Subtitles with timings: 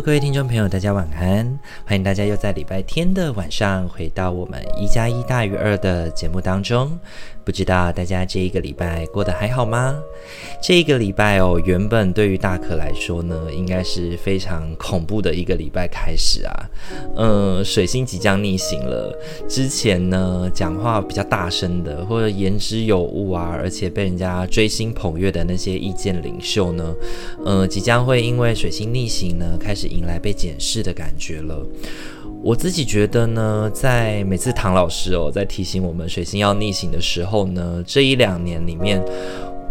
[0.00, 1.58] 各位听众朋友，大家晚安！
[1.84, 6.98] 欢迎大家又在礼拜天的晚上回到我们一加一大于二的节目当中。
[7.44, 9.98] 不知道大家这一个礼拜过得还好吗？
[10.62, 16.70] 这一个礼拜哦，原本对于大可来说呢，应该是非常恐怖的一个礼拜开始啊。
[17.16, 19.12] 嗯，水星即将逆行了。
[19.48, 26.94] 之前呢，讲话比较大声的，或者言之有物啊，而且被人家追星捧月的那些意见领袖呢，
[27.44, 31.66] 嗯，即将会因为水星逆行呢，开始迎来被检视的感觉了。
[32.44, 39.00] 我自己觉得呢，在每次唐老师哦，在提醒我们水星要逆行的时候呢，这一两年里面，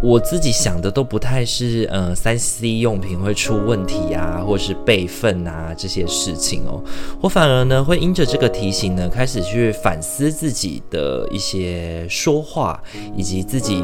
[0.01, 6.81] 我自己想的都不太是呃三 C 用品会出问题啊，或是备份啊这些事情哦，
[7.19, 12.81] 我反而呢会因着这个提醒呢，开始去反思自己的一些说话，
[13.17, 13.83] 以及自己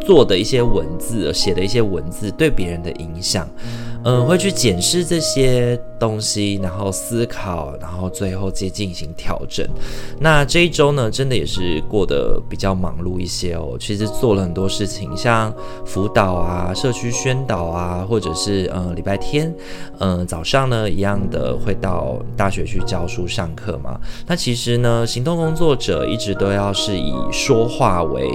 [0.00, 3.48] 做的一些文字，写的一些文字对别人的影响。
[4.04, 9.64] 嗯会去检视这些东西，然后思考，然后最后再进行调整。
[10.18, 13.76] 那这一周呢，真的也是过得比较忙碌一些哦。
[13.78, 15.54] 其实做了很多事情，像
[15.86, 19.54] 辅导啊、社区宣导啊，或者是嗯礼拜天，
[20.00, 24.00] 嗯早上呢一样的会到大学去教书上课嘛。
[24.26, 28.28] 那其实呢，行动工作者一直都要是以说话为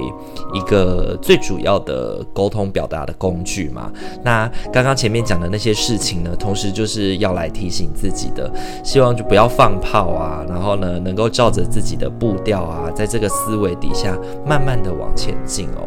[0.54, 3.92] 一个最主要的沟通表达的工具嘛。
[4.24, 5.57] 那刚刚前面讲的那。
[5.58, 8.48] 那些事情呢，同时就是要来提醒自己的，
[8.84, 15.82] 希望就不要放炮啊，然后呢，能够照着自己的步调啊，在这个思维底下，慢慢的往前进哦。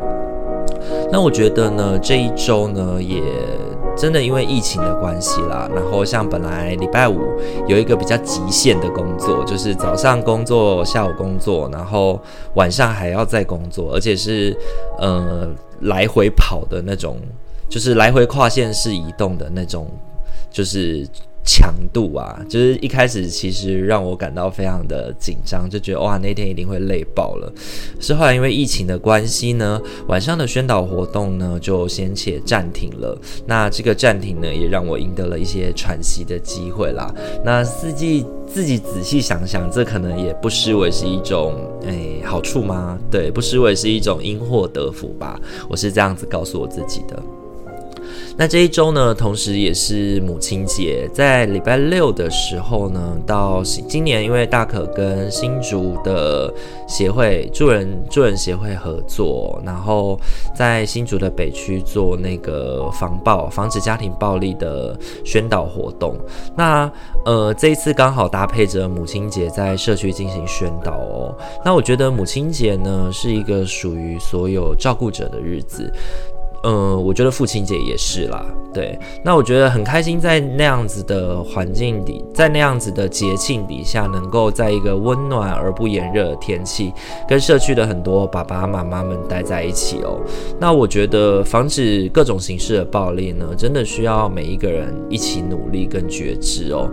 [1.12, 3.22] 那我觉得呢，这一周呢，也
[3.96, 7.20] 真的因为疫情的关系啦，然后像本来礼拜五
[7.68, 12.20] 有一个比较极限的工作，就是早上工作，下午工作，然后
[12.54, 14.52] 晚上还要再工作，而且是
[14.98, 15.48] 呃
[15.82, 17.16] 来回跑的那种。
[17.70, 19.88] 就是来回跨线式移动的那种，
[20.50, 21.06] 就是
[21.42, 27.50] 强度啊，就是一开始其实让我感到非常的紧张，就觉得哇，那天一定会累爆了。
[27.98, 33.18] 是后来因为疫情的关系呢，晚上的宣导活动呢就先且暂停了。
[33.46, 37.12] 那这个暂停呢，也让我赢得了一些喘息的机会啦。
[37.42, 41.54] 那自己自己仔细想想，这可能也不失为是一种
[41.84, 42.98] 诶好处吗？
[43.10, 45.40] 对，不失为是一种因祸得福吧。
[45.68, 47.20] 我是这样子告诉我自己的。
[48.40, 56.50] 那这一周呢，同时也是母亲节，在礼拜六的时候呢，到今年因为大可跟新竹的
[56.88, 60.18] 协会助人助人协会合作，然后
[60.56, 66.16] 在新竹的北区做那个防暴防止家庭暴力的宣导活动。
[66.56, 66.90] 那
[67.26, 71.36] 呃，这一次刚好搭配着母亲节在社区进行宣导哦。
[71.62, 75.92] 那我觉得母亲节呢，是一个属于所有照顾者的日子。
[76.62, 78.44] 嗯，我觉得父亲节也是啦，
[78.74, 78.98] 对。
[79.24, 86.92] 那我觉得很开心，在那样子的环境里，在那样子的节庆底下，能够在一个温暖而不炎热的天气，
[87.26, 90.20] 跟社区的很多爸爸妈妈们待在一起哦。
[90.58, 96.90] 那我觉得防止各种形式的暴力呢，真的需要每一个人一起努力跟觉知哦。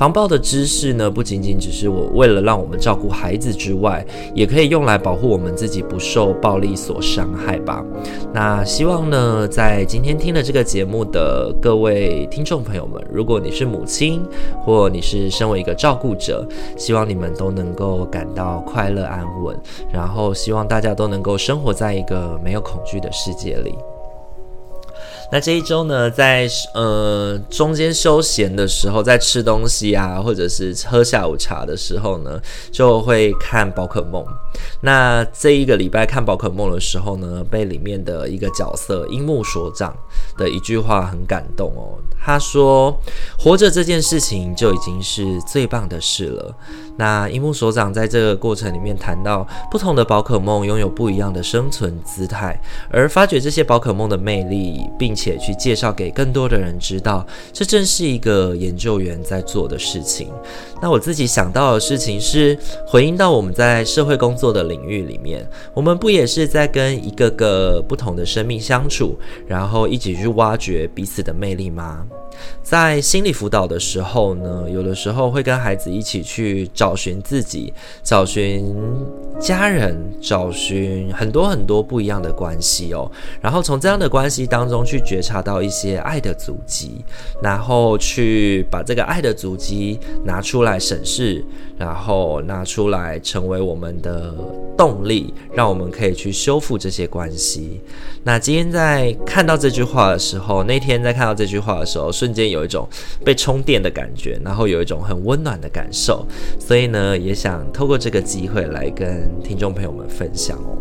[0.00, 4.02] 防暴的知识呢，不仅仅只是我为了让我们照顾孩子之外，
[4.34, 7.84] 也可以用来保护我们自己不受暴力所伤害吧。
[8.32, 14.22] 那希望呢，在今天听了这个节目的各位听众朋友们，如果你是母亲，
[14.64, 19.54] 或你是身为一个照顾者，希望你们都能够感到快乐安稳，
[19.92, 23.74] 然后希望大家都能够生活在一个没有恐惧的世界里。
[25.32, 32.40] 那这一周呢，在呃中间休闲的时候，在吃东西啊，或者是喝下午茶的时候呢，
[32.72, 34.24] 就会看宝可梦。
[34.80, 39.96] 那这一个礼拜看宝可梦的时候呢，被里面的一个角色樱木所长
[40.36, 41.98] 的一句话很感动哦。
[42.22, 42.94] 他说
[43.38, 46.54] ：“活着这件事情就已经是最棒的事了。”
[46.98, 60.28] 那樱木所长在这个过程里面谈到，不同的宝可梦拥有不一样的生存姿态，而发掘这些宝可梦的魅力，并且去介绍给更多的人知道，这正是一个研究员在做的事情。
[60.82, 72.04] 那我自己想到的事情是，回应到我们在社会工作的领域里面，我们不也是在跟一个个不同的生命相处，然后一起起去挖掘彼此的魅力吗？
[72.62, 77.72] 在心理辅导的时候呢，有的时候会跟孩子一起去找寻自己，
[78.02, 78.74] 找寻
[79.38, 83.10] 家人，找寻很多很多不一样的关系哦。
[83.40, 87.04] 然后从这样的关系当中去觉察到一些爱的足迹，
[87.42, 91.44] 然后去把这个爱的足迹拿出来审视，
[91.80, 94.34] 然后拿出来成为我们的
[94.76, 97.80] 动力，让我们可以去修复这些关系。
[98.22, 102.86] 那今天在看到这句话的时候，那天在看到这句话的时候，瞬间有一种
[103.24, 106.26] 被充电的感觉，然后有一种很温暖的感受，
[106.58, 110.76] 所以呢，也想透过这个机会来跟听众朋友们分享哦。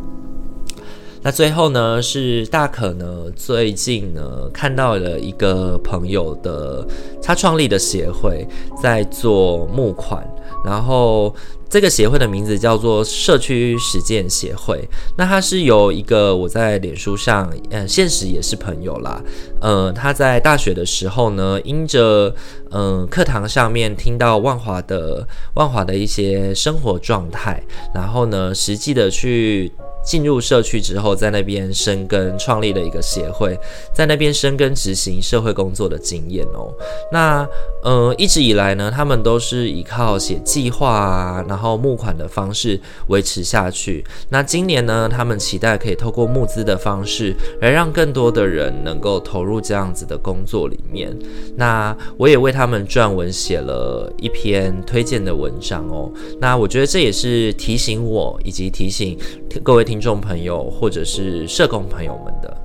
[1.22, 6.86] 那最后呢，是大可呢，最近呢看到了一个朋友的
[7.22, 8.46] 他创立的协会
[8.82, 10.26] 在做募款，
[10.64, 11.34] 然后。
[11.70, 14.88] 这个协会的名字叫做社区实践协会。
[15.18, 19.22] 那它是由一个我在脸书上，呃，现实也是朋友啦。
[19.62, 22.34] 呃，他在大学的时候呢，因着
[22.72, 27.62] 嗯、课堂上面听到万华的万华的一些生活状态，
[27.94, 29.72] 然后呢，实际的去。
[30.02, 33.60] 进入社区之后，在那边生根，创立了一个协会，
[33.94, 36.74] 在那边生根执行社会工作的经验哦。
[37.12, 37.48] 那
[37.84, 44.02] 呃，一直以来呢，他们都是依靠写计划啊，然然后募款的方式维持下去。
[44.30, 51.14] 那今年呢，他们期待可以透过募资的方式，来让更多的人能够投入这样子的工作里面。
[51.58, 56.10] 那我也为他们撰文写了一篇推荐的文章哦。
[56.40, 59.20] 那我觉得这也是提醒我，以及提醒
[59.62, 59.84] 各位。
[59.90, 62.58] 听众朋友，或者是社工朋友们的，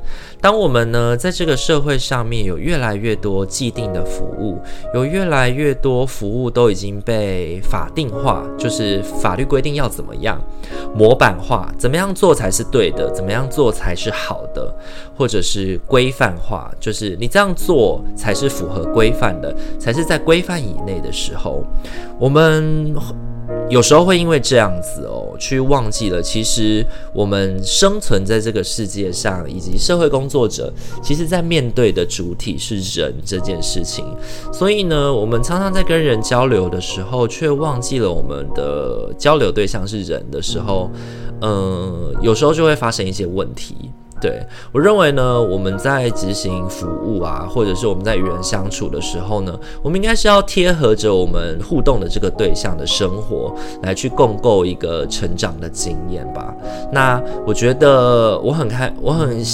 [0.44, 4.60] 当我们呢，在这个社会上面有越来越多既定的服务，
[4.92, 10.38] 有越来越多服务都已经被法定化，就是法律规定要怎么样
[10.94, 14.70] 模板化，怎么样做才是对的，怎么样做才是好的，
[15.16, 21.64] 或者是规范化，就是你这样做才是符合规范的，才是在规范以内的时候，
[22.18, 22.94] 我们。
[23.70, 34.04] 有时候会因为这样子哦，去忘记了，其实我们生存在这个世界上，以及社会工作者，其实在面对的主体是人这件事情。
[34.52, 40.90] 所以呢，我们常常在跟人交流的时候，却忘记了我们的交流对象是人的时候，
[41.40, 43.90] 嗯，有时候就会发生一些问题。
[44.24, 44.40] 对，
[44.72, 56.54] 我认为呢，我们在执行服务啊，或者是我们在与人相处的时候呢，我们应该是要贴合着我们互动的这个对象的生活，来去共构一个成长的经验吧。
[56.90, 59.44] 那我觉得我很开，我很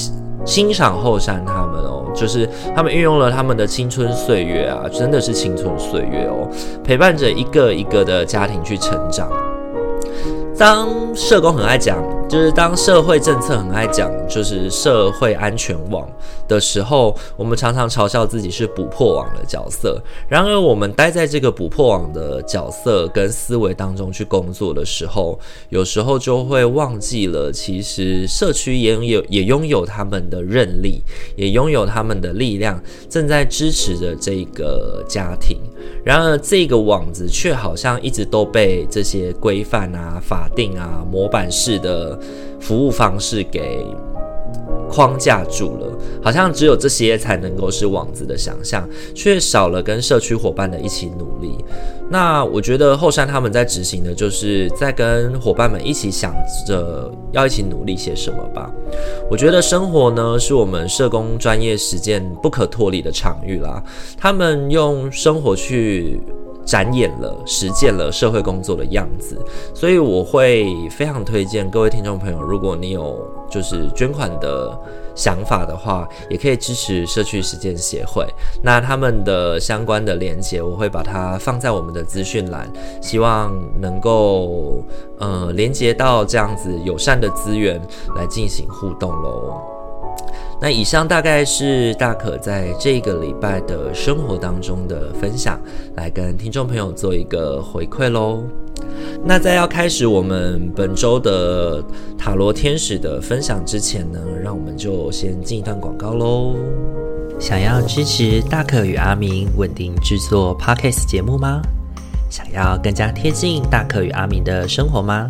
[0.44, 6.48] 欣赏后山他们哦，就是他们运用了他们的青春岁月啊，真的是青春岁月哦，
[6.84, 9.28] 陪伴着一个一个的家庭去成长。
[10.56, 11.98] 当社工很爱讲。
[12.30, 16.08] 就是当社会政策很爱讲，就是社会安全网
[16.46, 20.00] 的时候，我们常常嘲笑自己是捕破网的角色。
[20.28, 25.36] 然而，我们待在这个捕破网的角色跟思维当中去工作的时候，
[25.70, 31.02] 有时候就会忘记了，其实社区也有也拥有他们的韧力，
[31.34, 35.58] 也拥有他们的力量，正在支持着这个家庭。
[36.04, 42.19] 然而，这个网子却好像一直都被这些规范啊、法定啊、模板式的。
[42.60, 43.84] 服务方式给
[44.88, 51.64] 框架住了，好像只有这些才能够是网子的想象，却少了跟社区伙伴的一起努力。
[52.10, 56.34] 那我觉得后山他们在执行的，就是在跟伙伴们一起想
[56.66, 58.68] 着要一起努力些什么吧。
[59.30, 63.80] 我觉得生活呢，是我们社工专业实践不可脱离的场域啦。
[64.18, 66.20] 他们用生活去。
[66.70, 69.36] 展演了、实践了社会工作的样子，
[69.74, 73.18] 所以我会非常推荐各位听众朋友，如果你有
[73.50, 74.78] 就是捐款的
[75.16, 78.24] 想法的话，也可以支持社区实践协会。
[78.62, 82.72] 那他们的相关的连接，我会把它放在我们的资讯栏，
[83.02, 84.84] 希望能够
[85.18, 87.82] 呃连接到这样子友善的资源
[88.14, 89.79] 来进行互动喽。
[90.62, 95.58] 那以上大概是大可在这个礼拜的生活当中的分享，
[95.96, 98.44] 来跟听众朋友做一个回馈喽。
[99.24, 101.82] 那在要开始我们本周的
[102.18, 106.54] 塔罗天使的分享之前呢，让我们就先进一段广告喽。
[107.38, 111.62] 想要支持大可与阿明稳定制作 Podcast 节目吗？
[112.28, 115.26] 想要更加贴近大可与阿明的生活吗？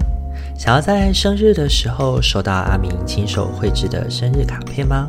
[0.58, 5.08] 想要在生日的时候收到阿明亲手绘制的生日卡片吗？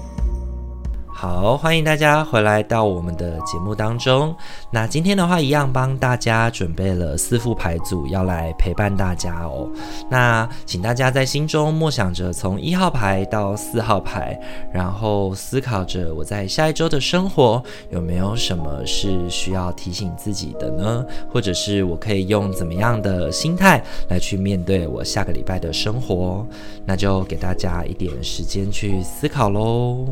[1.21, 4.35] 好，欢迎大家回来到我们的节目当中。
[4.71, 9.69] 那今天的话，一样帮大家准备了四副牌组，要来陪伴大家哦。
[10.09, 14.35] 那请大家在心中默想着从一号牌到四号牌，
[14.73, 21.05] 然后思考着我在下一周的生活有没有什么是需要提醒自己的呢？
[21.31, 26.43] 或者是我可以用怎么样的心态来去面对我下个礼拜的生活？
[26.83, 30.07] 那就给大家一点时间去思考喽。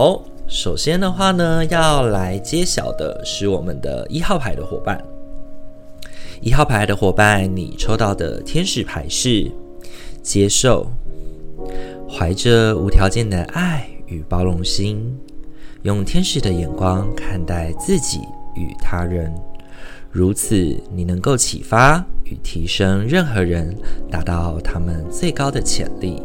[0.00, 4.96] 好，首先的话呢，要来揭晓的是我们的一号牌的伙伴。
[6.40, 9.50] 一号牌的伙伴，你抽到的天使牌是
[10.22, 10.86] 接受，
[12.08, 15.18] 怀着无条件的爱与包容心，
[15.82, 18.20] 用天使的眼光看待自己
[18.54, 19.34] 与他人，
[20.12, 20.54] 如此
[20.94, 23.76] 你能够启发与提升任何人，
[24.08, 26.22] 达到他们最高的潜力。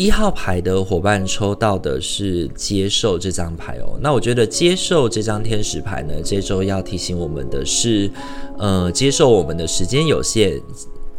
[0.00, 8.10] 一号牌的伙伴抽到的是接受这张牌哦，那我觉得接受这张天使牌呢，这周要提醒我们的是，
[8.56, 10.58] 呃，接受我们的时间有限，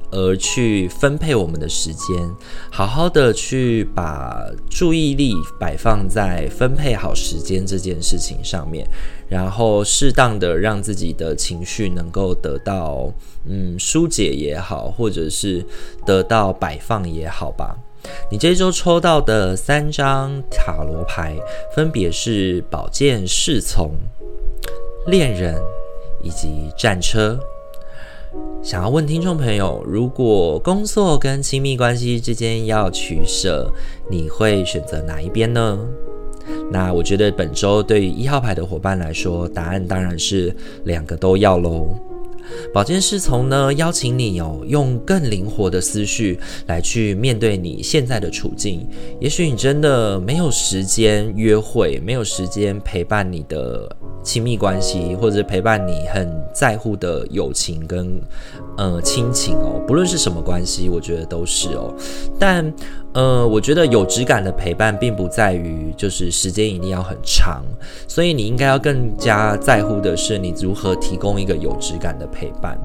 [0.09, 2.27] 而去分配我们的时间，
[2.71, 8.83] 好好的去把注意力摆放在分配好时间这件事情上面，
[9.29, 13.13] 然后适当的让自己的情绪能够得到
[13.47, 15.63] 嗯疏解也好，或者是
[16.03, 17.77] 得到摆放也好吧。
[18.29, 21.35] 你这周抽到的三张塔罗牌，
[21.75, 23.91] 分别是宝剑侍从、
[25.07, 25.61] 恋人
[26.23, 27.39] 以及战车。
[28.63, 33.69] 想要问听众朋友，如果工作跟亲密关系之间要取舍，
[34.09, 35.79] 你会选择哪一边呢？
[36.71, 40.55] 那我觉得本周对于一号牌的伙伴来说，答案当然是
[40.85, 41.93] 两个都要喽。
[42.73, 48.87] 宝剑侍从呢，邀请你哦，用更灵活的思绪来去面对你现在的处境。
[49.19, 53.93] 也许你真的没有时间约会，没有时间陪伴你的
[54.23, 58.21] 亲密关系，或者陪伴你很在乎的友情跟
[58.77, 61.93] 呃亲情哦，不论是什么关系，我觉得都是哦。
[62.39, 62.73] 但
[63.13, 67.61] 呃，我觉得有质感的陪伴，并不在于就是时间一定要很长，
[68.07, 72.79] 所以你应该要更加在乎的是你如何提供一个有质感的陪伴。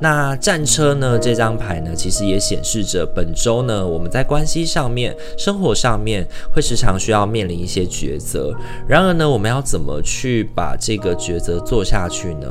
[0.00, 1.18] 那战车呢？
[1.18, 8.54] 这张牌呢，其实也显示着本周呢，我们在关系上面、生活上面会时常需要面临一些抉择。
[8.86, 12.48] 然而呢，我们要怎么去把这个抉择做下去呢？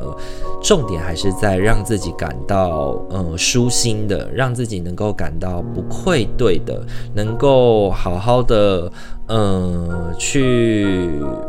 [0.62, 6.80] 重点还是在让自己感到呃舒心的，让自己能够感到不愧对的。
[7.14, 8.90] 能能够好好的，
[9.28, 11.08] 嗯、去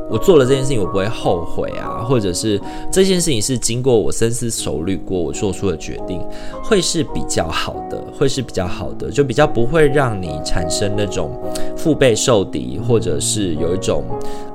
[0.10, 2.62] 我做了这件事情，我不会后悔啊，或者是
[2.92, 6.22] 这件事情是经过我深思熟虑过，我做出的决定，
[6.64, 11.32] 会是比较好的，会是比较好的，就比较不会让你产生那种
[11.76, 14.04] 腹背受敌，或者是有一种，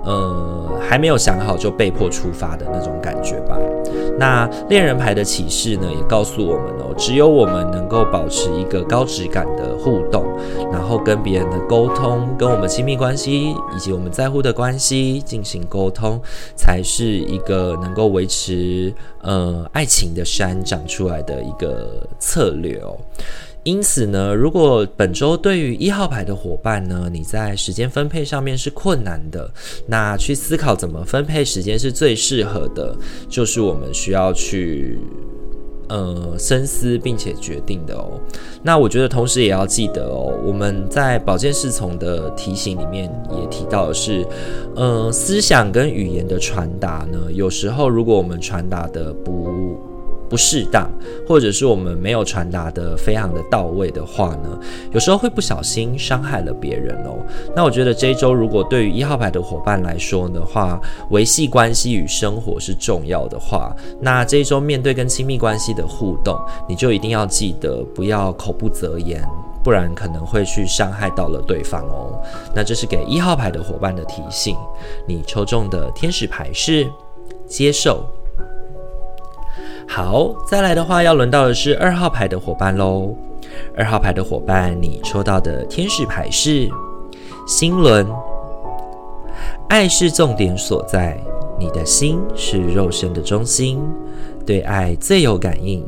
[0.05, 3.59] 呃，还没有想好就被迫出发的那种感觉吧。
[4.19, 10.25] 那恋人牌的启示呢，也告诉我们哦，只有我们能够保持一个高质感的互动，
[10.73, 16.21] 然后跟别人的沟通，跟我们亲密关系以及我们在乎的关系进行沟通，
[16.57, 22.97] 才是一个能够维持呃爱情的山长出来的一个策略哦。
[23.65, 29.51] 因此呢，如果本周对于一号牌的伙伴呢，你在时间分配上面是困难的，
[29.87, 32.97] 那去思考怎么分配时间是最适合的，
[33.29, 34.99] 就是我们需要去
[35.89, 38.21] 呃深思并且决定的哦。
[38.63, 44.27] 那我觉得同时也要记得哦，我们在保健侍从的提醒里面也提到的是，
[44.75, 49.77] 呃，思想跟语言的传达呢，有时候如果我们传达的不
[50.29, 50.91] 不适当，
[51.27, 54.59] 或者是我们没有传达得非常的到位的话呢，
[54.93, 57.19] 有时候会不小心伤害了别人哦。
[57.57, 60.81] 那我觉得这一周如果对于一号牌的伙伴来说的话，
[61.11, 69.23] 维系关系与生活是重要的话，那这一周面对跟亲密关系的互动，你就一定要记得不要口不择言，
[69.65, 72.21] 不然可能会去伤害到了对方哦。
[72.55, 74.57] 那这是给一号牌的伙伴的提醒。
[75.07, 76.87] 你抽中的天使牌是
[77.47, 78.05] 接受。
[79.91, 83.17] 好，再来的话，要轮到的是二号牌的伙伴喽。
[83.75, 86.69] 二号牌的伙伴，你抽到的天使牌是
[87.47, 88.07] 心轮。
[89.69, 91.19] 爱是重点所在，
[91.59, 93.81] 你的心是肉身的中心，
[94.45, 95.83] 对爱最有感应。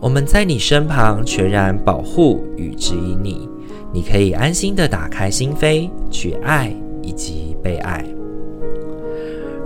[0.00, 3.48] 我们在你身旁，全然保护与指引你，
[3.92, 8.04] 你可以安心的打开心扉，去爱以及被爱。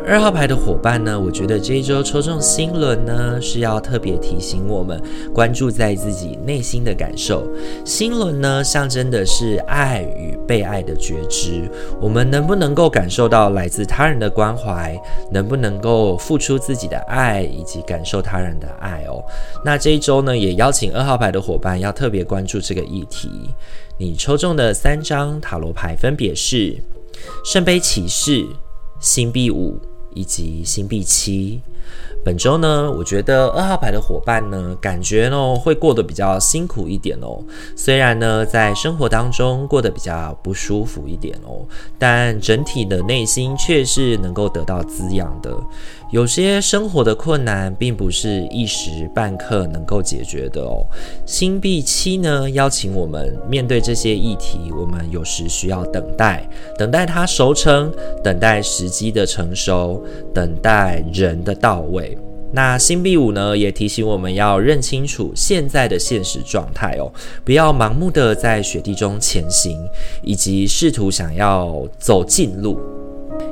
[0.09, 4.99] 二号牌的伙伴呢，我觉得这一周抽中新轮呢，是要特别提醒我们
[5.35, 7.47] 关注在自己内心的感受。
[7.85, 11.71] 心轮呢，象征的是爱与被爱的觉知。
[12.01, 14.99] 我们能不能够感受到来自他人的关怀？
[15.31, 19.23] 能不能够付出自己的爱，以及感受他人的爱哦？
[19.63, 23.29] 那这一周呢，也邀请二号牌的伙伴要特别关注这个议题。
[23.99, 26.83] 你抽中的三张塔罗牌分别是
[27.45, 28.47] 圣杯骑士、
[29.01, 29.79] 星币五。
[30.19, 31.61] 以及星币七，
[32.25, 37.41] 本周呢，我觉得二号牌的伙伴呢，感觉呢会过得比较辛苦一点哦。
[37.77, 41.63] 虽然呢，在生活当中过得比较不舒服一点哦，
[42.01, 45.57] 但整体的内心却是能够得到滋养的。
[46.11, 50.87] 有些生活的困难并不是一时半刻能够解决的哦。
[51.27, 56.49] 星币七呢，邀请我们面对这些议题，我们有时需要等待，
[56.79, 57.93] 等待它熟成，
[58.25, 62.17] 等待时机的成熟，等待人的到位。
[62.51, 67.13] 那星币五呢，也提醒我们要认清楚现在的现实状态哦，
[67.45, 69.79] 不要盲目的在雪地中前行，
[70.23, 72.81] 以及试图想要走近路。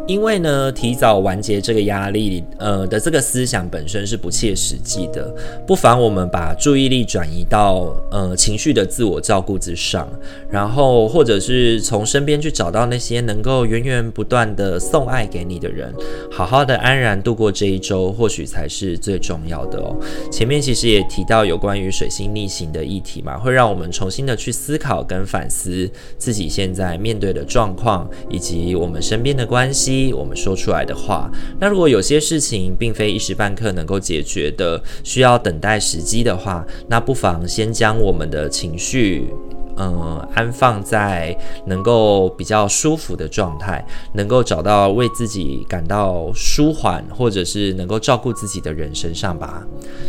[0.07, 5.35] 因为呢，提早完结这个压力，呃的这个思想本身是不切实际的。
[5.67, 10.09] 不妨我们把注意力转移到呃情绪的自我照顾之上，
[10.49, 15.93] 然后或者是从身边去找到那些能够源源不断的送爱给你的人，
[16.31, 19.97] 好好的安然度过这一周，或许才是最重要的哦。
[20.31, 29.96] 前面其实也提到有关于水星逆行的议题嘛，会让我们重新的去思考跟反思自己现在面对的状况，以及我们身边的关系。
[30.13, 39.29] 我们说出来的话，那如果有些事情并非一时半刻能够解决的，需要等待时机的话，那不妨先将我们的情绪，
[39.77, 41.37] 嗯、安放在
[41.67, 43.85] 能够比较舒服的状态，
[44.15, 49.67] 能够找到为自己感到舒缓，或者是能够照顾自己的人身上吧。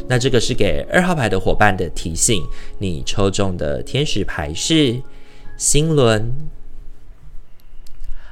[0.07, 2.43] 那这个是给二号牌的伙伴的提醒，
[2.79, 5.01] 你抽中的天使牌是
[5.57, 6.33] 心轮。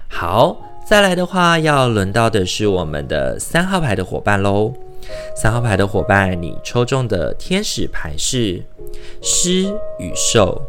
[0.07, 0.61] 好。
[0.87, 4.71] 再来的话，要轮到的是我们的三号牌的伙伴喽。
[5.35, 8.63] 三号牌的伙伴，你抽中的天使牌是
[9.19, 9.63] 狮
[9.97, 10.61] 与兽。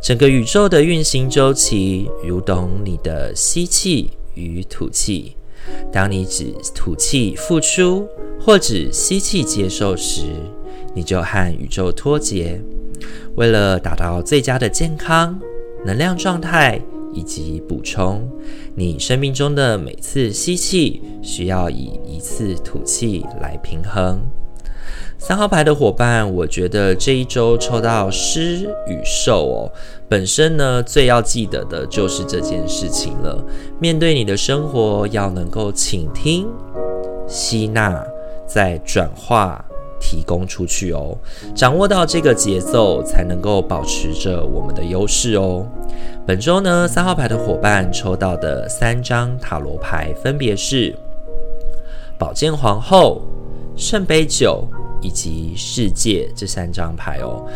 [0.00, 5.34] 整个宇宙的运行周期，如同你的吸气与吐气。
[5.92, 8.06] 当你只吐气付出，
[8.40, 10.22] 或只吸气接受时，
[10.94, 12.60] 你就和宇宙脱节。
[13.34, 15.36] 为了达到最佳的健康、
[15.84, 16.80] 能量状态。
[17.10, 18.30] 以及补充，
[18.78, 24.20] 你生命中的每次吸气需要以一次吐气来平衡。
[25.18, 29.72] 三号牌的伙伴，我觉得这一周抽到狮与兽哦，
[30.08, 33.44] 本身呢最要记得的就是这件事情了。
[33.80, 36.46] 面对你的生活，要能够倾听、
[37.26, 38.00] 吸纳，
[38.46, 39.64] 再转化。
[40.00, 41.16] 提供出去哦，
[41.54, 45.66] 掌握到这个节奏，才能够保持着我们的优势哦。
[46.26, 50.94] 本周呢，三号牌的伙伴抽到的三张塔罗牌分别是
[52.18, 53.22] 宝剑皇后、
[53.76, 54.66] 圣杯九
[55.00, 57.46] 以及世界这三张牌哦。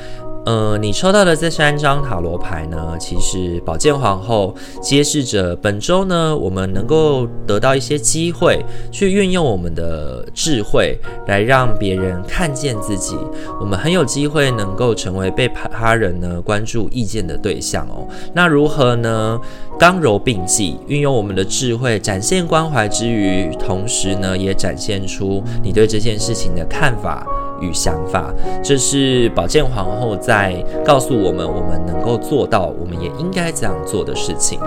[0.44, 8.58] 呃，你抽到的这三张塔罗牌呢，其实宝剑皇后揭示着本周呢，我们能够得到一些机会，
[8.90, 13.16] 去运用我们的智慧来让别人看见自己。
[13.60, 18.08] 我们很有机会能够成为被他人呢关注意见的对象哦。
[18.34, 19.40] 那如何呢？
[19.78, 27.26] 刚柔并济，运用我们的智慧，展现关怀之余，同时呢，也展现出你对这件事情的看法。
[27.62, 30.52] 与想法，这是宝剑皇后在
[30.84, 34.60] 告诉我们，我们能够做到，我们也应该这样做的事情。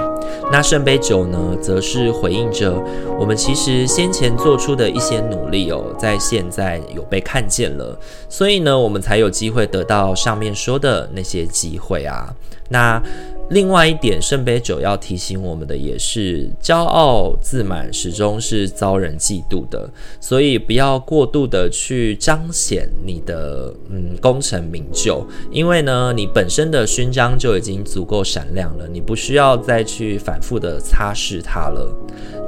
[0.52, 2.74] 那圣杯九呢，则是回应着
[3.20, 7.96] 我们其实先前做出的一些努力哦，在现在有被看见了，
[8.28, 12.34] 所以呢，我们才有机会得到上面说的那些机会啊。
[12.70, 13.02] 那。
[13.50, 19.88] 另外一点，圣杯九要提醒我们的也是，骄傲自满始终是遭人嫉妒的，
[20.20, 31.96] 所以不要过度的去彰显你的嗯功成名就，因为呢，你本身的勋章就已经足够闪亮了，你不需要再去反复的擦拭它了。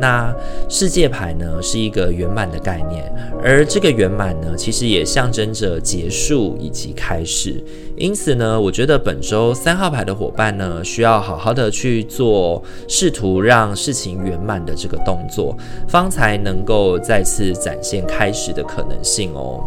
[0.01, 0.35] 那
[0.67, 3.11] 世界牌呢，是一个圆满的概念，
[3.43, 7.63] 而这个圆满呢，其实也象征着结束以及开始。
[7.97, 15.57] 因此呢，我觉得本周三号牌的伙伴呢，需要好好的去做，试图让事情圆满的这个动作，
[15.87, 19.59] 方才能够再次展现开始的可能性哦。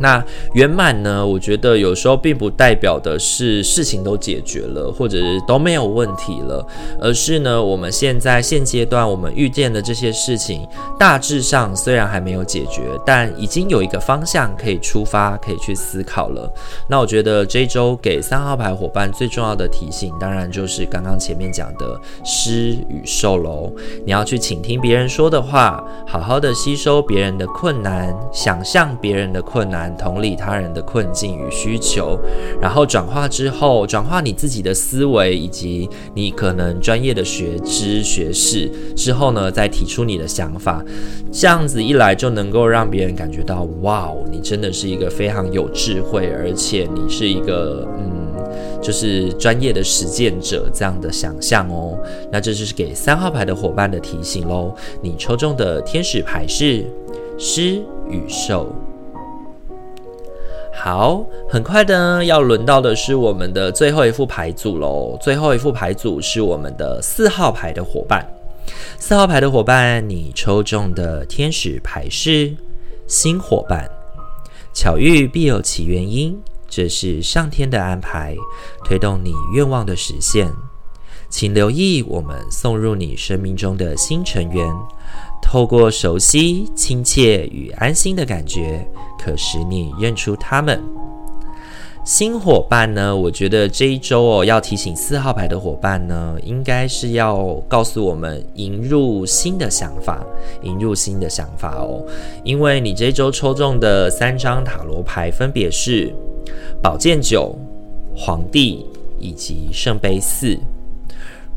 [0.00, 1.24] 那圆满呢？
[1.24, 6.66] 我觉得有时候并不代表的是事情都解决了，或者是都没有问题了，
[6.98, 10.66] 而是呢，我们现在现阶段我们遇见的这些事情，
[10.98, 16.50] 大致上虽然还没有解决，但已经有一个方向可以出发，可以去思考了。
[16.88, 23.70] 那我觉得这周给三号牌伙伴最重要的提醒，当然就是刚刚前面讲的施与受喽。
[24.06, 29.89] 你要去倾听别人说的话，好好的吸收别人的困难，想象别人的困难。
[29.96, 32.18] 同理他人的困境与需求，
[32.60, 40.84] 然后转化之后，转化你自己的思维以及你可能专业的学知学识之后呢，再提出你的想法，
[41.32, 51.98] 这样子一来就能够让别人感觉到，哇，你真的是一个非常有智慧，而且你是一个嗯，就是专业的实践者这样的想象哦。
[52.32, 54.74] 那这就是给三号牌的伙伴的提醒喽。
[55.02, 56.84] 你抽中的天使牌是
[57.38, 58.74] 狮与兽。
[60.82, 65.14] 好，很快的要轮到的是我们的最后一副牌组喽。
[65.20, 68.26] 最后一副牌组是我们的四号牌的伙伴。
[68.98, 72.56] 四号牌的伙伴，你抽中的天使牌是
[73.06, 73.86] 新伙伴。
[74.72, 78.34] 巧遇必有其原因，这是上天的安排，
[78.82, 80.50] 推动你愿望的实现。
[81.28, 84.74] 请留意我们送入你生命中的新成员。
[85.42, 88.86] 透过熟悉、亲切与安心的感觉，
[89.18, 90.80] 可使你认出他们。
[92.02, 100.24] 新伙伴呢，我觉得这一周哦，要提醒四号牌的伙伴呢，应该是要告诉我们引入新的想法，
[100.62, 102.02] 引入新的想法哦。
[102.42, 106.12] 因为你这一周抽中的三张塔罗牌分别是
[106.82, 107.54] 宝剑九、
[108.16, 108.86] 皇帝
[109.18, 110.58] 以及圣杯四。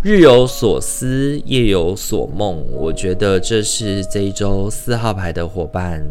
[0.03, 2.61] 日有所思，夜有所梦。
[2.73, 6.05] 我觉得这是这一周四号牌的伙伴。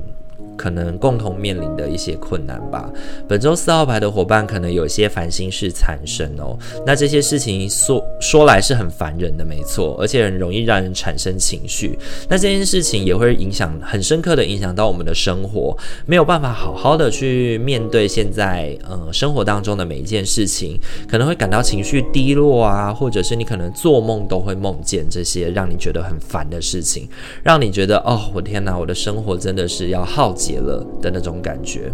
[0.62, 2.88] 可能共同面临的一些困难吧。
[3.27, 6.57] 本周四号牌的伙伴可能有些烦心事产生哦。
[6.87, 11.98] 那这些事情说说来是很烦人的，没错，而且很容易让人产生情绪。
[12.29, 20.79] 那这件事情也会影响很深刻的影响到我们的生活，没有办法好好的去面对现在呃生活当中的每一件事情，
[21.11, 27.09] 可能会感到情绪低落啊，或者是你可能做梦都会梦见这些让你觉得很烦的事情，
[27.42, 31.93] 让你觉得哦，我天哪，我的生活真的是要耗竭了的那种感觉，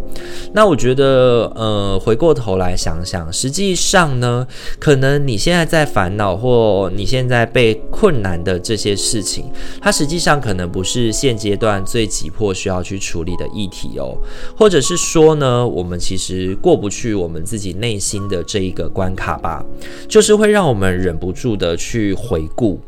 [0.52, 4.46] 那我觉得，呃，回过头来想想，实际上呢，
[4.78, 9.44] 可能你现在在烦恼或你现在被困难的这些事情，
[9.80, 14.16] 它实际上可能不是现阶段最急迫需要去处理的议题哦，
[14.56, 19.64] 或者是说呢，我们其实过不去我们自己内心的这一个关卡吧，
[20.08, 22.80] 就是会让我们忍不住的去回顾。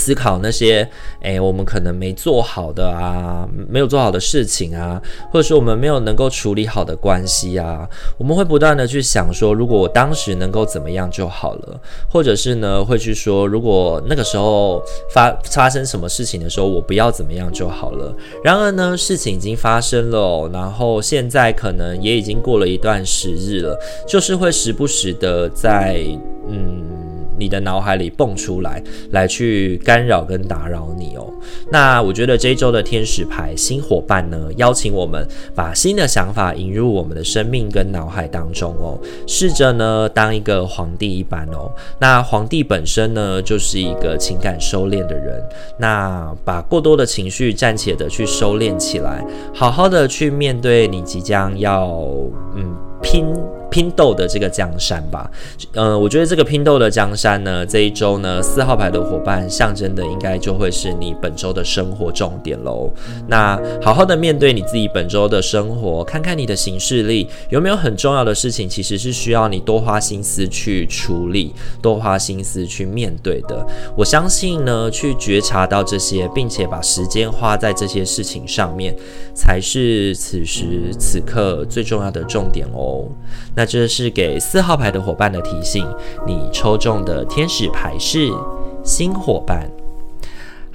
[0.00, 0.88] 思考那些，
[1.20, 7.86] 诶，我们可能没做好的啊，没有做好的事情啊，或者说我们没有能够处理好的关系啊，
[8.16, 14.82] 我们会不断的去想说，如果我当时能够怎么样就好了，或者是呢，会去说，如果那个时候
[15.12, 18.14] 发发生什么事情的时候，我不要怎么样就好了。
[18.42, 26.00] 然而呢，事情已经发生了，然后现在可能也已经过了一段时日了，就是会时不时的在，
[26.48, 26.99] 嗯。
[27.40, 31.26] 你的脑海里蹦出来，来去干扰跟打扰你哦。
[31.70, 38.98] 那我觉得这一周的天使牌新伙伴呢，邀请我们把新的想法引入我们的生命跟脑海当中哦。
[39.26, 41.72] 试着呢当一个皇帝一般哦。
[41.98, 45.42] 那皇帝本身呢，就是一个情感收敛的人。
[45.78, 49.24] 那把过多的情绪暂且的去收敛起来，
[49.54, 51.88] 好好的去面对你即将要
[52.54, 53.24] 嗯拼。
[53.70, 55.30] 拼斗的这个江山吧，
[55.74, 62.92] 嗯、我觉得这个拼斗的江山呢，这一周呢，四号牌的伙伴象征的应该就会是你本周的生活重点喽。
[63.28, 73.64] 那好好的面对你自己本周的生活，看看你的行事力有没有很重要的事情，其实是需要你多花心思去处理，多花心思去面对的。
[73.96, 78.94] 我相信呢，去觉察到这些，并且把时间花在这些事情上面，
[79.34, 83.04] 才是此时此刻最重要的重点哦。
[83.54, 85.86] 那这是给四号牌的伙伴的提醒，
[86.26, 88.30] 你抽中的天使牌是
[88.84, 89.70] 新伙伴。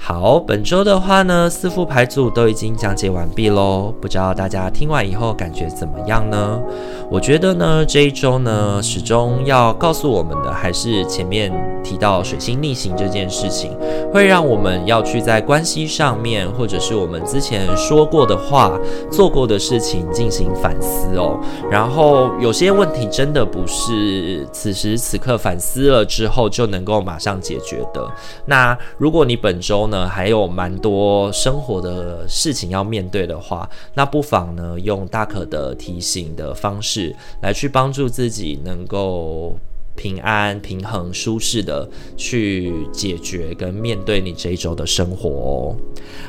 [0.07, 3.91] 好，本周的话呢，四副牌组都已经讲解完毕喽。
[3.99, 6.61] 不知道大家听完以后感觉怎么样呢？
[7.09, 11.51] 我觉得呢，这一周呢，始终要告诉我们的还是前面
[11.83, 13.75] 提到水星逆行这件事情，
[14.13, 18.79] 会让我们要去在关系上面，或者是我们之前说过的话、
[19.11, 21.39] 做过的事情进行反思哦。
[21.71, 28.07] 然后有些问题真的不是此时此刻反思了之后就能够马上解决的。
[28.45, 39.57] 那如果你本周呢，呢，还有蛮多生活的事情要面对的话，那不妨呢，用大可的提醒的方式来去帮助自己，能够。
[39.95, 45.75] 平安、平衡、舒适的去解决跟面对你这一周的生活哦。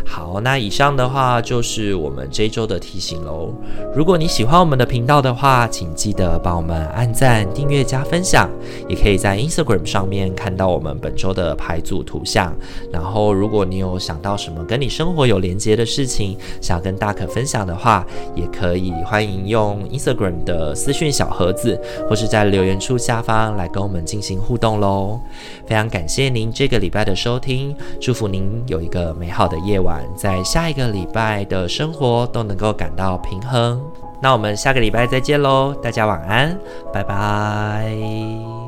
[0.05, 3.53] 好，那以上的话就是我们这一周的提醒喽。
[3.95, 8.49] 如果你喜欢我们的频道的话，请记得帮我们按赞、订阅、加分享。
[8.89, 12.55] 也可以在 Instagram 上面看到我们本周的牌组图像。
[12.93, 23.56] 然后，如果你有想到什么跟你生活有连接的事情，想跟大可分享的话，也可以欢迎用 Instagram 的私讯小盒子，或是在留言处下方。
[23.57, 25.19] 来跟我们进行互动喽！
[25.67, 33.81] 非常感谢您这个礼拜的收听，祝福您有一个美好的夜晚，在下一个礼拜的生活都能够感到平衡。
[34.21, 36.59] 那我们下个礼拜再见喽，大家晚安，
[36.93, 38.66] 拜拜。